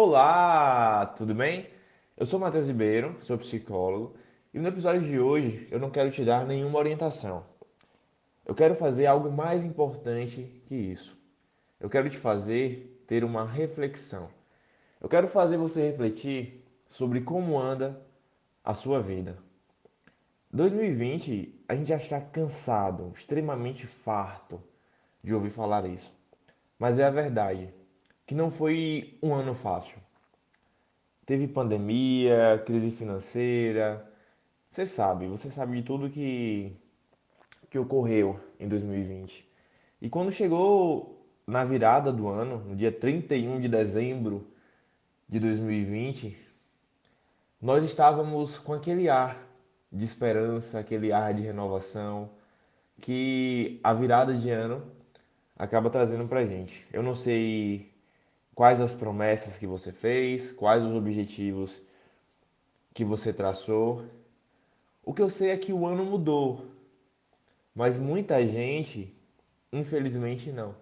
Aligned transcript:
Olá, 0.00 1.06
tudo 1.06 1.34
bem? 1.34 1.66
Eu 2.16 2.24
sou 2.24 2.38
Matheus 2.38 2.68
Ribeiro, 2.68 3.16
sou 3.18 3.36
psicólogo, 3.36 4.14
e 4.54 4.58
no 4.60 4.68
episódio 4.68 5.02
de 5.02 5.18
hoje 5.18 5.66
eu 5.72 5.80
não 5.80 5.90
quero 5.90 6.12
te 6.12 6.24
dar 6.24 6.46
nenhuma 6.46 6.78
orientação. 6.78 7.44
Eu 8.46 8.54
quero 8.54 8.76
fazer 8.76 9.06
algo 9.06 9.28
mais 9.28 9.64
importante 9.64 10.62
que 10.68 10.76
isso. 10.76 11.18
Eu 11.80 11.90
quero 11.90 12.08
te 12.08 12.16
fazer 12.16 13.02
ter 13.08 13.24
uma 13.24 13.44
reflexão. 13.44 14.28
Eu 15.00 15.08
quero 15.08 15.26
fazer 15.26 15.56
você 15.56 15.90
refletir 15.90 16.64
sobre 16.88 17.22
como 17.22 17.58
anda 17.58 18.00
a 18.62 18.74
sua 18.74 19.02
vida. 19.02 19.36
2020, 20.52 21.64
a 21.68 21.74
gente 21.74 21.88
já 21.88 21.96
está 21.96 22.20
cansado, 22.20 23.12
extremamente 23.16 23.84
farto 23.84 24.62
de 25.24 25.34
ouvir 25.34 25.50
falar 25.50 25.84
isso. 25.86 26.16
Mas 26.78 27.00
é 27.00 27.04
a 27.04 27.10
verdade 27.10 27.76
que 28.28 28.34
não 28.34 28.50
foi 28.50 29.18
um 29.22 29.34
ano 29.34 29.54
fácil. 29.54 29.96
Teve 31.24 31.48
pandemia, 31.48 32.62
crise 32.66 32.90
financeira. 32.90 34.06
Você 34.70 34.86
sabe, 34.86 35.26
você 35.26 35.50
sabe 35.50 35.76
de 35.76 35.82
tudo 35.82 36.10
que, 36.10 36.76
que 37.70 37.78
ocorreu 37.78 38.38
em 38.60 38.68
2020. 38.68 39.48
E 40.02 40.10
quando 40.10 40.30
chegou 40.30 41.26
na 41.46 41.64
virada 41.64 42.12
do 42.12 42.28
ano, 42.28 42.58
no 42.58 42.76
dia 42.76 42.92
31 42.92 43.60
de 43.62 43.68
dezembro 43.68 44.46
de 45.26 45.40
2020, 45.40 46.36
nós 47.62 47.82
estávamos 47.82 48.58
com 48.58 48.74
aquele 48.74 49.08
ar 49.08 49.42
de 49.90 50.04
esperança, 50.04 50.78
aquele 50.78 51.12
ar 51.12 51.32
de 51.32 51.40
renovação 51.40 52.28
que 53.00 53.80
a 53.82 53.94
virada 53.94 54.34
de 54.34 54.50
ano 54.50 54.82
acaba 55.56 55.88
trazendo 55.88 56.28
pra 56.28 56.44
gente. 56.44 56.86
Eu 56.92 57.02
não 57.02 57.14
sei 57.14 57.87
quais 58.58 58.80
as 58.80 58.92
promessas 58.92 59.56
que 59.56 59.68
você 59.68 59.92
fez, 59.92 60.50
quais 60.50 60.82
os 60.82 60.92
objetivos 60.92 61.80
que 62.92 63.04
você 63.04 63.32
traçou. 63.32 64.04
O 65.00 65.14
que 65.14 65.22
eu 65.22 65.30
sei 65.30 65.50
é 65.50 65.56
que 65.56 65.72
o 65.72 65.86
ano 65.86 66.04
mudou, 66.04 66.66
mas 67.72 67.96
muita 67.96 68.44
gente, 68.44 69.16
infelizmente, 69.72 70.50
não. 70.50 70.74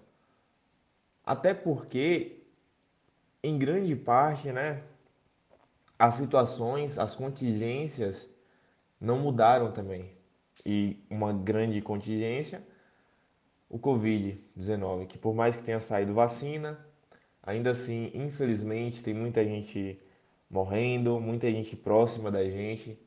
Até 1.22 1.52
porque, 1.52 2.38
em 3.42 3.58
grande 3.58 3.94
parte, 3.94 4.50
né, 4.50 4.82
as 5.98 6.14
situações, 6.14 6.98
as 6.98 7.14
contingências 7.14 8.26
não 8.98 9.18
mudaram 9.18 9.70
também. 9.70 10.12
E 10.64 11.04
uma 11.10 11.30
grande 11.30 11.82
contingência, 11.82 12.66
o 13.68 13.78
Covid-19, 13.78 15.06
que 15.06 15.18
por 15.18 15.34
mais 15.34 15.56
que 15.56 15.62
tenha 15.62 15.78
saído 15.78 16.14
vacina, 16.14 16.86
Ainda 17.46 17.70
assim, 17.70 18.10
infelizmente, 18.12 19.04
tem 19.04 19.14
muita 19.14 19.44
gente 19.44 19.96
morrendo, 20.50 21.20
muita 21.20 21.48
gente 21.48 21.76
próxima 21.76 22.28
da 22.28 22.42
gente. 22.44 22.98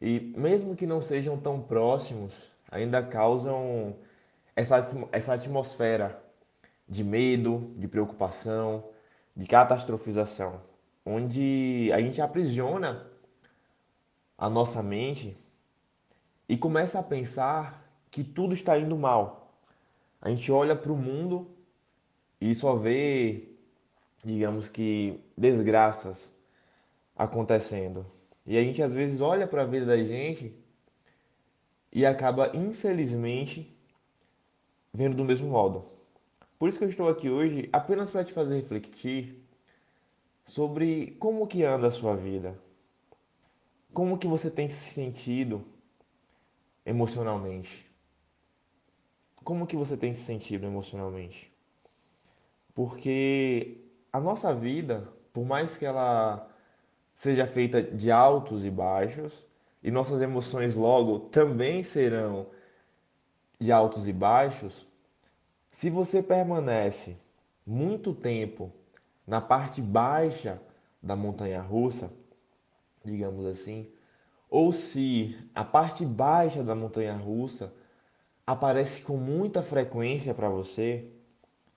E 0.00 0.18
mesmo 0.36 0.74
que 0.74 0.86
não 0.86 1.00
sejam 1.00 1.38
tão 1.38 1.60
próximos, 1.60 2.50
ainda 2.68 3.00
causam 3.00 3.94
essa, 4.56 4.84
essa 5.12 5.34
atmosfera 5.34 6.20
de 6.88 7.04
medo, 7.04 7.72
de 7.76 7.86
preocupação, 7.86 8.88
de 9.36 9.46
catastrofização, 9.46 10.60
onde 11.06 11.90
a 11.94 12.00
gente 12.00 12.20
aprisiona 12.20 13.06
a 14.36 14.50
nossa 14.50 14.82
mente 14.82 15.36
e 16.48 16.56
começa 16.56 16.98
a 16.98 17.02
pensar 17.04 17.88
que 18.10 18.24
tudo 18.24 18.52
está 18.52 18.76
indo 18.76 18.96
mal. 18.96 19.54
A 20.20 20.28
gente 20.28 20.50
olha 20.50 20.74
para 20.74 20.90
o 20.90 20.96
mundo 20.96 21.48
e 22.40 22.52
só 22.54 22.74
vê 22.74 23.49
digamos 24.24 24.68
que, 24.68 25.20
desgraças 25.36 26.32
acontecendo. 27.16 28.06
E 28.46 28.56
a 28.56 28.62
gente 28.62 28.82
às 28.82 28.94
vezes 28.94 29.20
olha 29.20 29.46
para 29.46 29.62
a 29.62 29.66
vida 29.66 29.86
da 29.86 29.96
gente 29.96 30.54
e 31.92 32.06
acaba, 32.06 32.54
infelizmente, 32.56 33.76
vendo 34.92 35.16
do 35.16 35.24
mesmo 35.24 35.48
modo. 35.48 35.84
Por 36.58 36.68
isso 36.68 36.78
que 36.78 36.84
eu 36.84 36.88
estou 36.88 37.08
aqui 37.08 37.30
hoje 37.30 37.68
apenas 37.72 38.10
para 38.10 38.24
te 38.24 38.32
fazer 38.32 38.56
refletir 38.56 39.42
sobre 40.44 41.16
como 41.18 41.46
que 41.46 41.64
anda 41.64 41.88
a 41.88 41.90
sua 41.90 42.16
vida. 42.16 42.58
Como 43.92 44.18
que 44.18 44.26
você 44.26 44.50
tem 44.50 44.68
se 44.68 44.92
sentido 44.92 45.64
emocionalmente? 46.84 47.86
Como 49.42 49.66
que 49.66 49.76
você 49.76 49.96
tem 49.96 50.14
se 50.14 50.22
sentido 50.22 50.66
emocionalmente? 50.66 51.52
Porque 52.74 53.89
a 54.12 54.20
nossa 54.20 54.54
vida, 54.54 55.08
por 55.32 55.44
mais 55.44 55.76
que 55.76 55.86
ela 55.86 56.48
seja 57.14 57.46
feita 57.46 57.82
de 57.82 58.10
altos 58.10 58.64
e 58.64 58.70
baixos, 58.70 59.44
e 59.82 59.90
nossas 59.90 60.20
emoções 60.20 60.74
logo 60.74 61.20
também 61.30 61.82
serão 61.82 62.46
de 63.58 63.70
altos 63.70 64.08
e 64.08 64.12
baixos, 64.12 64.86
se 65.70 65.90
você 65.90 66.22
permanece 66.22 67.16
muito 67.66 68.14
tempo 68.14 68.72
na 69.26 69.40
parte 69.40 69.80
baixa 69.80 70.60
da 71.02 71.14
montanha 71.14 71.60
russa, 71.60 72.10
digamos 73.04 73.46
assim, 73.46 73.88
ou 74.48 74.72
se 74.72 75.38
a 75.54 75.64
parte 75.64 76.04
baixa 76.04 76.64
da 76.64 76.74
montanha 76.74 77.14
russa 77.14 77.72
aparece 78.46 79.02
com 79.02 79.16
muita 79.16 79.62
frequência 79.62 80.34
para 80.34 80.48
você, 80.48 81.08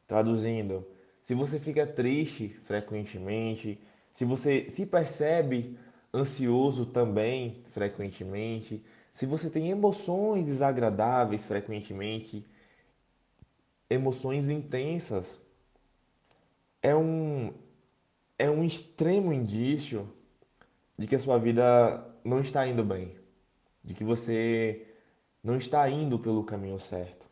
traduzindo, 0.07 0.85
se 1.23 1.33
você 1.33 1.59
fica 1.59 1.87
triste 1.87 2.49
frequentemente, 2.65 3.79
se 4.13 4.25
você 4.25 4.69
se 4.69 4.85
percebe 4.85 5.77
ansioso 6.13 6.85
também 6.85 7.63
frequentemente, 7.71 8.83
se 9.11 9.25
você 9.25 9.49
tem 9.49 9.69
emoções 9.69 10.45
desagradáveis 10.45 11.45
frequentemente, 11.45 12.45
emoções 13.89 14.49
intensas, 14.49 15.39
é 16.81 16.95
um 16.95 17.53
é 18.37 18.49
um 18.49 18.63
extremo 18.63 19.31
indício 19.31 20.11
de 20.97 21.07
que 21.07 21.15
a 21.15 21.19
sua 21.19 21.37
vida 21.37 22.05
não 22.25 22.41
está 22.41 22.67
indo 22.67 22.83
bem, 22.83 23.15
de 23.83 23.93
que 23.93 24.03
você 24.03 24.87
não 25.43 25.55
está 25.55 25.89
indo 25.89 26.19
pelo 26.19 26.43
caminho 26.43 26.79
certo. 26.79 27.22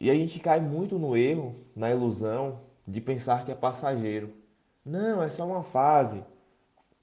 E 0.00 0.10
a 0.10 0.14
gente 0.14 0.40
cai 0.40 0.58
muito 0.58 0.98
no 0.98 1.14
erro, 1.14 1.54
na 1.76 1.90
ilusão 1.90 2.62
de 2.88 3.02
pensar 3.02 3.44
que 3.44 3.52
é 3.52 3.54
passageiro. 3.54 4.32
Não, 4.82 5.22
é 5.22 5.28
só 5.28 5.46
uma 5.46 5.62
fase. 5.62 6.24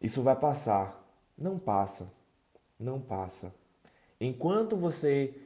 Isso 0.02 0.24
vai 0.24 0.36
passar. 0.36 1.08
Não 1.38 1.60
passa. 1.60 2.12
Não 2.80 3.00
passa. 3.00 3.54
Enquanto 4.20 4.76
você 4.76 5.40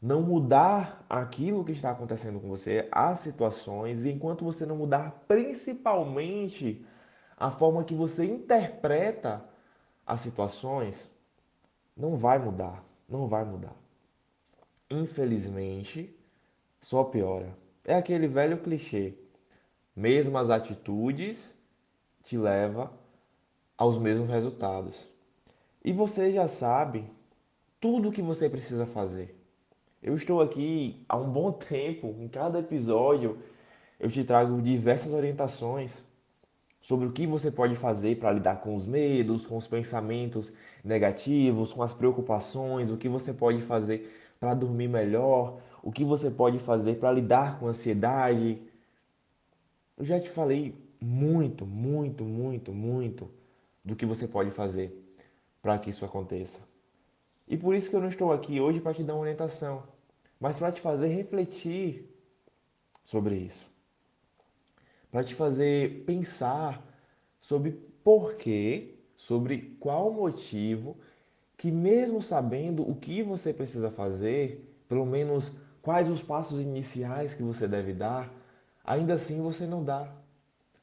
não 0.00 0.20
mudar 0.20 1.04
aquilo 1.08 1.64
que 1.64 1.72
está 1.72 1.90
acontecendo 1.90 2.38
com 2.38 2.48
você, 2.48 2.86
as 2.92 3.20
situações, 3.20 4.04
e 4.04 4.10
enquanto 4.10 4.44
você 4.44 4.66
não 4.66 4.76
mudar 4.76 5.24
principalmente 5.26 6.84
a 7.38 7.50
forma 7.50 7.84
que 7.84 7.94
você 7.94 8.26
interpreta 8.26 9.42
as 10.06 10.20
situações, 10.20 11.10
não 11.96 12.18
vai 12.18 12.38
mudar. 12.38 12.84
Não 13.08 13.26
vai 13.26 13.46
mudar. 13.46 13.74
Infelizmente, 14.90 16.17
só 16.80 17.04
piora. 17.04 17.56
É 17.84 17.94
aquele 17.94 18.28
velho 18.28 18.58
clichê. 18.58 19.14
Mesmas 19.94 20.50
atitudes 20.50 21.58
te 22.22 22.36
leva 22.36 22.92
aos 23.76 23.98
mesmos 23.98 24.28
resultados. 24.28 25.08
E 25.84 25.92
você 25.92 26.32
já 26.32 26.46
sabe 26.48 27.04
tudo 27.80 28.08
o 28.08 28.12
que 28.12 28.22
você 28.22 28.48
precisa 28.48 28.86
fazer. 28.86 29.34
Eu 30.02 30.14
estou 30.14 30.40
aqui 30.40 31.04
há 31.08 31.16
um 31.16 31.30
bom 31.30 31.50
tempo, 31.68 32.14
em 32.18 32.28
cada 32.28 32.58
episódio 32.58 33.38
eu 33.98 34.10
te 34.10 34.22
trago 34.22 34.62
diversas 34.62 35.12
orientações 35.12 36.02
sobre 36.80 37.06
o 37.06 37.12
que 37.12 37.26
você 37.26 37.50
pode 37.50 37.74
fazer 37.74 38.16
para 38.16 38.32
lidar 38.32 38.60
com 38.60 38.76
os 38.76 38.86
medos, 38.86 39.44
com 39.44 39.56
os 39.56 39.66
pensamentos 39.66 40.52
negativos, 40.84 41.72
com 41.72 41.82
as 41.82 41.92
preocupações, 41.92 42.90
o 42.90 42.96
que 42.96 43.08
você 43.08 43.32
pode 43.32 43.60
fazer 43.62 44.14
para 44.38 44.54
dormir 44.54 44.88
melhor, 44.88 45.60
o 45.82 45.92
que 45.92 46.04
você 46.04 46.30
pode 46.30 46.58
fazer 46.58 46.96
para 46.96 47.12
lidar 47.12 47.58
com 47.58 47.66
ansiedade. 47.66 48.62
Eu 49.96 50.04
já 50.04 50.20
te 50.20 50.28
falei 50.28 50.74
muito, 51.00 51.64
muito, 51.66 52.24
muito, 52.24 52.72
muito 52.72 53.30
do 53.84 53.96
que 53.96 54.06
você 54.06 54.26
pode 54.26 54.50
fazer 54.50 54.92
para 55.62 55.78
que 55.78 55.90
isso 55.90 56.04
aconteça. 56.04 56.60
E 57.46 57.56
por 57.56 57.74
isso 57.74 57.88
que 57.88 57.96
eu 57.96 58.00
não 58.00 58.08
estou 58.08 58.32
aqui 58.32 58.60
hoje 58.60 58.80
para 58.80 58.94
te 58.94 59.02
dar 59.02 59.14
uma 59.14 59.22
orientação, 59.22 59.82
mas 60.38 60.58
para 60.58 60.70
te 60.70 60.80
fazer 60.80 61.08
refletir 61.08 62.08
sobre 63.04 63.36
isso. 63.36 63.68
Para 65.10 65.24
te 65.24 65.34
fazer 65.34 66.04
pensar 66.04 66.84
sobre 67.40 67.72
porquê, 68.04 68.94
sobre 69.14 69.76
qual 69.80 70.12
motivo 70.12 70.96
que 71.56 71.72
mesmo 71.72 72.22
sabendo 72.22 72.88
o 72.88 72.94
que 72.94 73.22
você 73.22 73.52
precisa 73.52 73.90
fazer, 73.90 74.64
pelo 74.88 75.04
menos 75.04 75.52
quais 75.88 76.10
os 76.10 76.22
passos 76.22 76.60
iniciais 76.60 77.32
que 77.32 77.42
você 77.42 77.66
deve 77.66 77.94
dar, 77.94 78.30
ainda 78.84 79.14
assim 79.14 79.40
você 79.40 79.66
não 79.66 79.82
dá. 79.82 80.06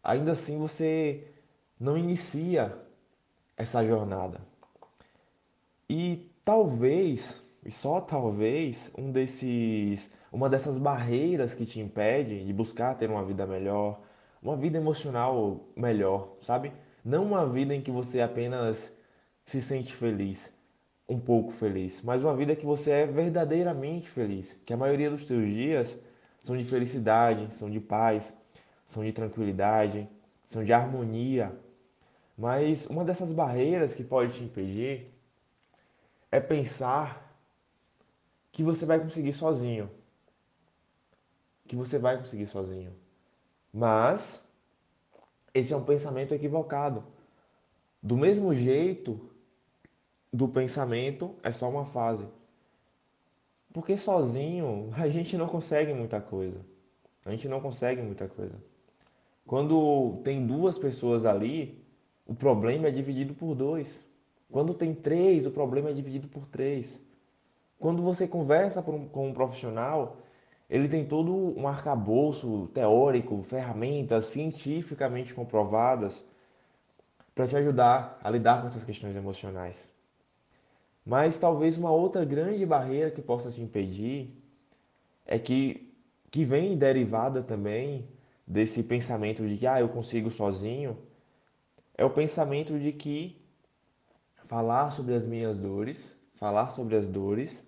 ainda 0.03 0.31
assim 0.31 0.57
você 0.57 1.27
não 1.79 1.95
inicia 1.95 2.75
essa 3.55 3.85
jornada. 3.85 4.41
E 5.87 6.27
talvez, 6.43 7.39
e 7.63 7.71
só 7.71 8.01
talvez, 8.01 8.91
um 8.97 9.11
desses, 9.11 10.09
uma 10.31 10.49
dessas 10.49 10.79
barreiras 10.79 11.53
que 11.53 11.67
te 11.67 11.79
impede 11.79 12.43
de 12.43 12.51
buscar 12.51 12.95
ter 12.95 13.07
uma 13.07 13.23
vida 13.23 13.45
melhor, 13.45 14.01
uma 14.41 14.57
vida 14.57 14.79
emocional 14.79 15.67
melhor, 15.75 16.29
sabe? 16.41 16.73
Não 17.03 17.25
uma 17.25 17.47
vida 17.47 17.75
em 17.75 17.81
que 17.81 17.91
você 17.91 18.21
apenas 18.21 18.91
se 19.45 19.61
sente 19.61 19.95
feliz, 19.95 20.51
um 21.07 21.19
pouco 21.19 21.51
feliz, 21.51 22.01
mas 22.03 22.21
uma 22.21 22.35
vida 22.35 22.55
que 22.55 22.65
você 22.65 22.91
é 22.91 23.05
verdadeiramente 23.05 24.09
feliz, 24.09 24.59
que 24.65 24.73
a 24.73 24.77
maioria 24.77 25.09
dos 25.09 25.23
teus 25.23 25.45
dias 25.45 25.99
são 26.41 26.57
de 26.57 26.63
felicidade, 26.63 27.53
são 27.53 27.69
de 27.69 27.79
paz, 27.79 28.35
são 28.85 29.03
de 29.03 29.11
tranquilidade, 29.11 30.07
são 30.45 30.63
de 30.63 30.73
harmonia. 30.73 31.55
Mas 32.37 32.87
uma 32.87 33.03
dessas 33.03 33.31
barreiras 33.31 33.95
que 33.95 34.03
pode 34.03 34.33
te 34.33 34.43
impedir 34.43 35.13
é 36.31 36.39
pensar 36.39 37.37
que 38.51 38.63
você 38.63 38.85
vai 38.85 38.99
conseguir 38.99 39.33
sozinho. 39.33 39.89
Que 41.67 41.75
você 41.75 41.97
vai 41.97 42.17
conseguir 42.17 42.47
sozinho. 42.47 42.93
Mas 43.73 44.43
esse 45.53 45.73
é 45.73 45.77
um 45.77 45.83
pensamento 45.83 46.33
equivocado. 46.33 47.03
Do 48.01 48.17
mesmo 48.17 48.53
jeito, 48.53 49.29
do 50.35 50.49
pensamento 50.49 51.33
é 51.41 51.51
só 51.51 51.69
uma 51.69 51.85
fase. 51.85 52.27
Porque 53.73 53.97
sozinho 53.97 54.89
a 54.97 55.07
gente 55.07 55.37
não 55.37 55.47
consegue 55.47 55.93
muita 55.93 56.19
coisa. 56.19 56.59
A 57.23 57.31
gente 57.31 57.47
não 57.47 57.61
consegue 57.61 58.01
muita 58.01 58.27
coisa. 58.27 58.55
Quando 59.47 60.21
tem 60.23 60.45
duas 60.45 60.77
pessoas 60.77 61.25
ali, 61.25 61.81
o 62.25 62.35
problema 62.35 62.87
é 62.87 62.91
dividido 62.91 63.33
por 63.33 63.55
dois. 63.55 64.03
Quando 64.51 64.73
tem 64.73 64.93
três, 64.93 65.45
o 65.45 65.51
problema 65.51 65.89
é 65.89 65.93
dividido 65.93 66.27
por 66.27 66.45
três. 66.47 67.01
Quando 67.79 68.01
você 68.01 68.27
conversa 68.27 68.81
com 68.81 69.27
um 69.27 69.33
profissional, 69.33 70.17
ele 70.69 70.89
tem 70.89 71.05
todo 71.05 71.33
um 71.57 71.67
arcabouço 71.67 72.69
teórico, 72.73 73.41
ferramentas 73.43 74.25
cientificamente 74.25 75.33
comprovadas 75.33 76.27
para 77.33 77.47
te 77.47 77.55
ajudar 77.55 78.19
a 78.23 78.29
lidar 78.29 78.61
com 78.61 78.67
essas 78.67 78.83
questões 78.83 79.15
emocionais. 79.15 79.89
Mas 81.05 81.37
talvez 81.37 81.77
uma 81.77 81.91
outra 81.91 82.25
grande 82.25 82.65
barreira 82.65 83.11
que 83.11 83.21
possa 83.21 83.51
te 83.51 83.61
impedir 83.61 84.35
é 85.25 85.37
que 85.37 85.85
que 86.31 86.43
vem 86.43 86.77
derivada 86.77 87.41
também 87.41 88.09
desse 88.45 88.83
pensamento 88.83 89.47
de 89.47 89.55
que 89.55 89.65
ah, 89.65 89.79
eu 89.79 89.87
consigo 89.87 90.29
sozinho, 90.29 90.97
é 91.97 92.03
o 92.03 92.09
pensamento 92.09 92.77
de 92.77 92.91
que 92.91 93.41
falar 94.43 94.91
sobre 94.91 95.13
as 95.13 95.25
minhas 95.25 95.57
dores, 95.57 96.13
falar 96.33 96.71
sobre 96.71 96.97
as 96.97 97.07
dores 97.07 97.65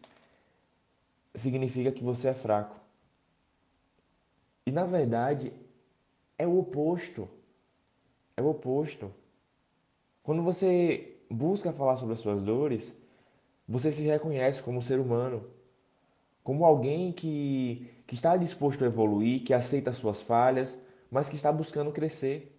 significa 1.34 1.94
que 1.94 2.04
você 2.04 2.28
é 2.28 2.34
fraco. 2.34 2.75
E 4.66 4.72
na 4.72 4.84
verdade 4.84 5.54
é 6.38 6.45
o 6.45 6.60
oposto. 6.60 7.30
É 8.36 8.42
o 8.42 8.50
oposto. 8.50 9.13
Quando 10.22 10.44
você 10.44 11.16
busca 11.31 11.72
falar 11.72 11.95
sobre 11.95 12.13
as 12.13 12.19
suas 12.19 12.42
dores, 12.42 12.94
você 13.67 13.91
se 13.91 14.03
reconhece 14.03 14.63
como 14.63 14.81
ser 14.81 14.99
humano, 14.99 15.43
como 16.43 16.63
alguém 16.63 17.11
que, 17.11 17.89
que 18.07 18.15
está 18.15 18.37
disposto 18.37 18.83
a 18.83 18.87
evoluir, 18.87 19.43
que 19.43 19.53
aceita 19.53 19.93
suas 19.93 20.21
falhas, 20.21 20.77
mas 21.11 21.27
que 21.27 21.35
está 21.35 21.51
buscando 21.51 21.91
crescer. 21.91 22.57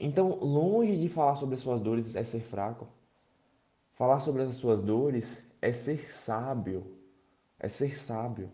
Então, 0.00 0.30
longe 0.40 0.96
de 0.96 1.08
falar 1.08 1.36
sobre 1.36 1.54
as 1.54 1.60
suas 1.60 1.80
dores 1.80 2.16
é 2.16 2.24
ser 2.24 2.40
fraco. 2.40 2.88
Falar 3.92 4.18
sobre 4.18 4.42
as 4.42 4.54
suas 4.54 4.82
dores 4.82 5.44
é 5.62 5.72
ser 5.72 6.12
sábio. 6.12 6.84
É 7.60 7.68
ser 7.68 7.98
sábio. 7.98 8.50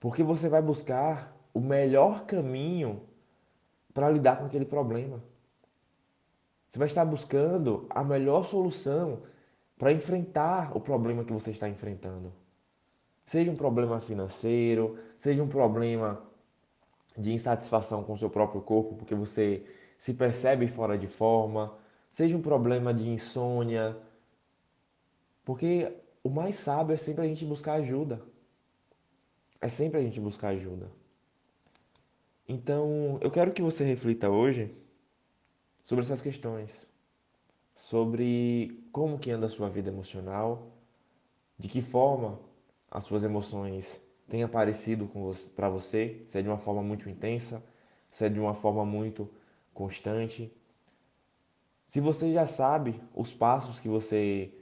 Porque 0.00 0.24
você 0.24 0.48
vai 0.48 0.60
buscar 0.60 1.36
o 1.54 1.60
melhor 1.60 2.26
caminho 2.26 3.02
para 3.94 4.10
lidar 4.10 4.38
com 4.38 4.46
aquele 4.46 4.64
problema. 4.64 5.22
Você 6.68 6.78
vai 6.78 6.88
estar 6.88 7.04
buscando 7.04 7.86
a 7.88 8.02
melhor 8.02 8.44
solução 8.44 9.22
para 9.78 9.92
enfrentar 9.92 10.76
o 10.76 10.80
problema 10.80 11.24
que 11.24 11.32
você 11.32 11.52
está 11.52 11.68
enfrentando. 11.68 12.32
Seja 13.24 13.50
um 13.50 13.56
problema 13.56 14.00
financeiro, 14.00 14.98
seja 15.18 15.42
um 15.42 15.48
problema 15.48 16.20
de 17.16 17.32
insatisfação 17.32 18.02
com 18.02 18.16
seu 18.16 18.28
próprio 18.28 18.60
corpo, 18.60 18.96
porque 18.96 19.14
você 19.14 19.64
se 19.96 20.12
percebe 20.14 20.66
fora 20.66 20.98
de 20.98 21.06
forma, 21.06 21.76
seja 22.10 22.36
um 22.36 22.42
problema 22.42 22.92
de 22.92 23.08
insônia, 23.08 23.96
porque 25.44 25.92
o 26.22 26.28
mais 26.28 26.56
sábio 26.56 26.94
é 26.94 26.96
sempre 26.96 27.24
a 27.24 27.28
gente 27.28 27.44
buscar 27.44 27.74
ajuda. 27.74 28.20
É 29.60 29.68
sempre 29.68 29.98
a 29.98 30.02
gente 30.02 30.20
buscar 30.20 30.48
ajuda. 30.48 30.90
Então, 32.48 33.18
eu 33.20 33.30
quero 33.30 33.52
que 33.52 33.60
você 33.60 33.84
reflita 33.84 34.28
hoje 34.28 34.74
sobre 35.82 36.04
essas 36.04 36.22
questões 36.22 36.88
sobre 37.78 38.84
como 38.90 39.20
que 39.20 39.30
anda 39.30 39.46
a 39.46 39.48
sua 39.48 39.70
vida 39.70 39.88
emocional, 39.88 40.72
de 41.56 41.68
que 41.68 41.80
forma 41.80 42.40
as 42.90 43.04
suas 43.04 43.22
emoções 43.22 44.04
têm 44.28 44.42
aparecido 44.42 45.08
para 45.54 45.68
você, 45.68 46.24
se 46.26 46.36
é 46.36 46.42
de 46.42 46.48
uma 46.48 46.58
forma 46.58 46.82
muito 46.82 47.08
intensa, 47.08 47.62
se 48.10 48.24
é 48.24 48.28
de 48.28 48.40
uma 48.40 48.52
forma 48.52 48.84
muito 48.84 49.30
constante. 49.72 50.52
Se 51.86 52.00
você 52.00 52.32
já 52.32 52.48
sabe 52.48 53.00
os 53.14 53.32
passos 53.32 53.78
que 53.78 53.88
você 53.88 54.52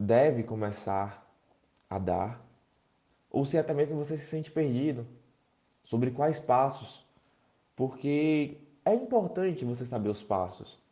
deve 0.00 0.42
começar 0.42 1.30
a 1.88 1.98
dar, 1.98 2.42
ou 3.30 3.44
se 3.44 3.58
até 3.58 3.74
mesmo 3.74 3.94
você 3.94 4.16
se 4.16 4.24
sente 4.24 4.50
perdido 4.50 5.06
sobre 5.84 6.10
quais 6.10 6.40
passos, 6.40 7.06
porque 7.76 8.56
é 8.86 8.94
importante 8.94 9.66
você 9.66 9.84
saber 9.84 10.08
os 10.08 10.22
passos. 10.22 10.85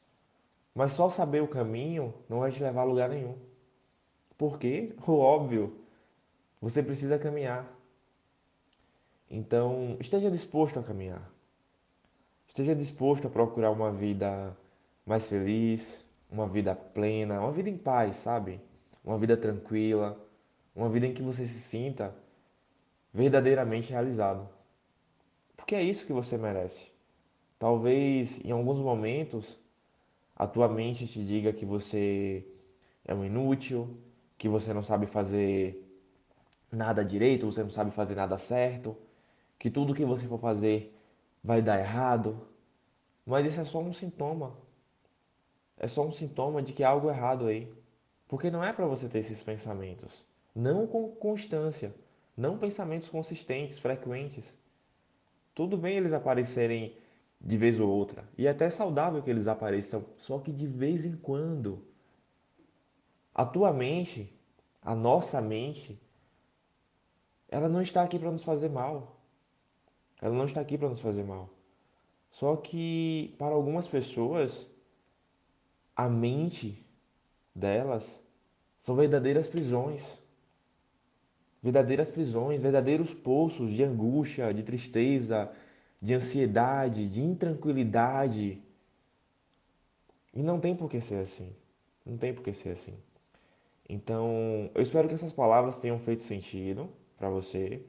Mas 0.75 0.93
só 0.93 1.09
saber 1.09 1.43
o 1.43 1.49
caminho 1.49 2.13
não 2.29 2.41
vai 2.41 2.51
te 2.51 2.63
levar 2.63 2.83
a 2.83 2.85
lugar 2.85 3.09
nenhum. 3.09 3.37
Porque, 4.37 4.95
o 5.07 5.13
óbvio, 5.13 5.79
você 6.61 6.83
precisa 6.83 7.19
caminhar. 7.19 7.71
Então, 9.31 9.97
esteja 10.01 10.31
disposto 10.31 10.79
a 10.79 10.83
caminhar. 10.83 11.31
Esteja 12.47 12.75
disposto 12.75 13.27
a 13.27 13.31
procurar 13.31 13.71
uma 13.71 13.91
vida 13.93 14.57
mais 15.07 15.29
feliz, 15.29 16.05
uma 16.31 16.47
vida 16.47 16.75
plena, 16.75 17.41
uma 17.41 17.53
vida 17.53 17.71
em 17.71 17.79
paz, 17.79 18.17
sabe? 18.17 18.61
Uma 19.05 19.19
vida 19.19 19.37
tranquila, 19.37 20.19
uma 20.75 20.89
vida 20.89 21.07
em 21.07 21.15
que 21.15 21.23
você 21.23 21.47
se 21.47 21.61
sinta 21.61 22.15
verdadeiramente 23.13 23.93
realizado. 23.93 24.49
Porque 25.57 25.75
é 25.75 25.83
isso 25.83 26.07
que 26.07 26.13
você 26.13 26.37
merece. 26.37 26.93
Talvez 27.59 28.41
em 28.45 28.51
alguns 28.51 28.79
momentos 28.79 29.59
a 30.37 30.47
tua 30.47 30.69
mente 30.69 31.07
te 31.07 31.25
diga 31.25 31.53
que 31.53 31.65
você 31.65 32.47
é 33.05 33.15
um 33.15 33.25
inútil, 33.25 33.97
que 34.37 34.49
você 34.49 34.73
não 34.73 34.83
sabe 34.83 35.07
fazer 35.07 35.81
nada 36.71 37.05
direito, 37.05 37.47
você 37.47 37.63
não 37.63 37.71
sabe 37.71 37.91
fazer 37.91 38.15
nada 38.15 38.37
certo, 38.39 38.97
que 39.59 39.71
tudo 39.71 39.95
que 39.95 40.05
você 40.05 40.27
for 40.27 40.39
fazer 40.39 40.95
vai 41.43 41.63
dar 41.63 41.79
errado. 41.79 42.49
Mas 43.25 43.47
isso 43.47 43.61
é 43.61 43.65
só 43.65 43.79
um 43.81 43.93
sintoma. 43.93 44.57
É 45.77 45.87
só 45.87 46.07
um 46.07 46.13
sintoma 46.13 46.63
de 46.63 46.73
que 46.73 46.83
há 46.83 46.89
algo 46.89 47.09
errado 47.09 47.47
aí. 47.47 47.73
Porque 48.29 48.51
não 48.51 48.65
é 48.65 48.73
para 48.73 48.87
você 48.87 49.09
ter 49.09 49.21
esses 49.21 49.43
pensamentos. 49.43 50.25
Não 50.55 50.87
com 50.87 51.09
constância. 51.11 51.95
Não 52.37 52.59
pensamentos 52.59 53.09
consistentes, 53.09 53.79
frequentes. 53.79 54.59
Tudo 55.55 55.77
bem 55.77 55.97
eles 55.97 56.13
aparecerem 56.13 56.97
de 57.45 57.59
vez 57.59 57.79
ou 57.79 57.89
outra. 57.89 58.27
E 58.39 58.47
é 58.47 58.51
até 58.51 58.71
saudável 58.71 59.23
que 59.23 59.29
eles 59.29 59.47
apareçam, 59.47 60.05
só 60.17 60.39
que 60.39 60.51
de 60.51 60.67
vez 60.67 61.05
em 61.05 61.15
quando. 61.15 61.85
A 63.35 63.45
tua 63.45 63.73
mente, 63.73 64.33
a 64.81 64.95
nossa 64.95 65.41
mente, 65.43 66.01
ela 67.49 67.69
não 67.69 67.83
está 67.83 68.03
aqui 68.03 68.19
para 68.19 68.31
nos 68.31 68.43
fazer 68.43 68.71
mal. 68.71 69.21
Ela 70.23 70.35
não 70.35 70.47
está 70.47 70.61
aqui 70.61 70.79
para 70.79 70.89
nos 70.89 71.01
fazer 71.01 71.25
mal. 71.25 71.51
Só 72.31 72.57
que 72.57 73.35
para 73.39 73.55
algumas 73.55 73.87
pessoas, 73.87 74.67
a 75.95 76.09
mente 76.09 76.85
delas 77.55 78.21
são 78.79 78.97
verdadeiras 78.97 79.49
prisões. 79.49 80.19
Verdadeiras 81.63 82.11
prisões, 82.11 82.63
verdadeiros 82.63 83.13
poços 83.13 83.73
de 83.73 83.83
angústia, 83.85 84.53
de 84.53 84.63
tristeza, 84.63 85.53
de 86.01 86.15
ansiedade, 86.15 87.09
de 87.09 87.23
intranquilidade. 87.23 88.63
E 90.33 90.43
não 90.43 90.61
tem 90.61 90.75
por 90.75 90.91
que 90.91 91.01
ser 91.01 91.17
assim. 91.17 91.55
Não 92.05 92.17
tem 92.17 92.35
por 92.35 92.43
que 92.43 92.53
ser 92.53 92.71
assim. 92.71 92.95
Então, 93.89 94.71
eu 94.75 94.83
espero 94.83 95.09
que 95.09 95.15
essas 95.15 95.33
palavras 95.33 95.79
tenham 95.81 95.99
feito 95.99 96.23
sentido 96.23 96.89
para 97.17 97.29
você, 97.29 97.85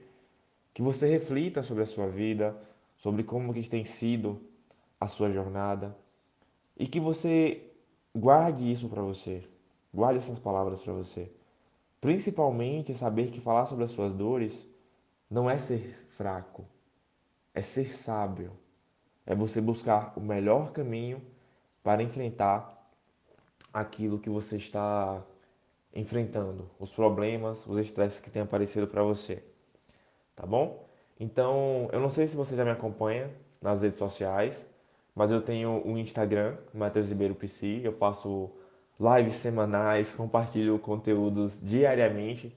que 0.73 0.81
você 0.81 1.07
reflita 1.07 1.63
sobre 1.63 1.83
a 1.83 1.85
sua 1.85 2.07
vida, 2.07 2.55
sobre 2.97 3.23
como 3.23 3.53
que 3.53 3.67
tem 3.67 3.85
sido 3.85 4.41
a 4.99 5.07
sua 5.07 5.31
jornada 5.31 5.95
e 6.77 6.87
que 6.87 6.99
você 6.99 7.71
guarde 8.15 8.71
isso 8.71 8.89
para 8.89 9.01
você. 9.01 9.43
Guarde 9.93 10.19
essas 10.19 10.39
palavras 10.39 10.81
para 10.81 10.93
você. 10.93 11.31
Principalmente 12.01 12.93
saber 12.93 13.31
que 13.31 13.39
falar 13.39 13.65
sobre 13.65 13.85
as 13.85 13.91
suas 13.91 14.13
dores 14.13 14.67
não 15.29 15.49
é 15.49 15.57
ser 15.57 16.05
fraco, 16.09 16.65
é 17.55 17.61
ser 17.61 17.95
sábio. 17.95 18.51
É 19.25 19.33
você 19.33 19.59
buscar 19.59 20.13
o 20.15 20.21
melhor 20.21 20.71
caminho 20.71 21.21
para 21.81 22.03
enfrentar 22.03 22.75
aquilo 23.73 24.19
que 24.19 24.29
você 24.29 24.57
está 24.57 25.23
enfrentando, 25.93 26.69
os 26.77 26.91
problemas, 26.91 27.65
os 27.65 27.77
estresses 27.77 28.19
que 28.19 28.29
têm 28.29 28.41
aparecido 28.41 28.85
para 28.85 29.01
você. 29.01 29.41
Tá 30.35 30.45
bom? 30.45 30.85
Então, 31.19 31.89
eu 31.91 31.99
não 31.99 32.09
sei 32.09 32.27
se 32.27 32.35
você 32.35 32.55
já 32.55 32.65
me 32.65 32.71
acompanha 32.71 33.31
nas 33.61 33.81
redes 33.81 33.97
sociais, 33.97 34.65
mas 35.15 35.31
eu 35.31 35.41
tenho 35.41 35.81
um 35.87 35.97
Instagram, 35.97 36.57
Matheus 36.73 37.07
Ribeiro 37.07 37.33
PC, 37.33 37.81
eu 37.83 37.93
faço 37.93 38.51
lives 38.99 39.35
semanais, 39.35 40.13
compartilho 40.15 40.77
conteúdos 40.77 41.59
diariamente 41.61 42.53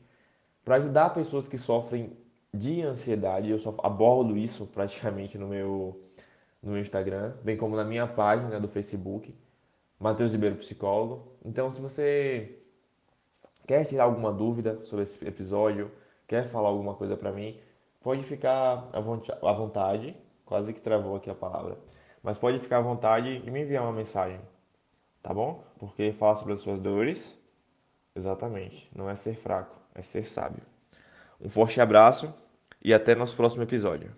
para 0.65 0.77
ajudar 0.77 1.11
pessoas 1.11 1.49
que 1.49 1.57
sofrem 1.57 2.13
de 2.53 2.83
ansiedade. 2.83 3.51
Eu 3.51 3.59
só 3.59 3.75
abordo 3.83 4.37
isso 4.37 4.67
praticamente 4.67 5.37
no 5.39 5.49
meu, 5.49 6.01
no 6.63 6.73
meu 6.73 6.81
Instagram, 6.81 7.35
bem 7.43 7.57
como 7.57 7.77
na 7.77 7.85
minha 7.85 8.07
página 8.07 8.59
do 8.61 8.69
Facebook, 8.69 9.35
Matheus 9.99 10.33
Ribeiro 10.33 10.57
Psicólogo. 10.57 11.33
Então, 11.45 11.71
se 11.71 11.81
você 11.81 12.59
quer 13.67 13.85
tirar 13.85 14.05
alguma 14.05 14.33
dúvida 14.33 14.85
sobre 14.85 15.03
esse 15.05 15.27
episódio, 15.27 15.91
quer 16.27 16.49
falar 16.49 16.69
alguma 16.69 16.95
coisa 16.95 17.17
para 17.17 17.33
mim, 17.33 17.59
pode 18.01 18.23
ficar 18.23 18.89
à 18.93 19.53
vontade, 19.53 20.17
quase 20.45 20.73
que 20.73 20.81
travou 20.81 21.17
aqui 21.17 21.31
a 21.31 21.35
palavra, 21.35 21.79
mas 22.23 22.39
pode 22.39 22.59
ficar 22.59 22.79
à 22.79 22.81
vontade 22.81 23.43
e 23.45 23.51
me 23.51 23.63
enviar 23.63 23.83
uma 23.83 23.93
mensagem, 23.93 24.41
tá 25.23 25.35
bom? 25.35 25.63
Porque 25.79 26.13
falar 26.13 26.37
sobre 26.37 26.55
as 26.55 26.61
suas 26.61 26.79
dores, 26.79 27.39
exatamente, 28.15 28.91
não 28.95 29.09
é 29.11 29.15
ser 29.15 29.35
fraco, 29.35 29.77
é 29.95 30.03
ser 30.03 30.25
sábio. 30.25 30.63
Um 31.41 31.49
forte 31.49 31.81
abraço 31.81 32.33
e 32.83 32.93
até 32.93 33.15
nosso 33.15 33.37
próximo 33.37 33.63
episódio. 33.63 34.15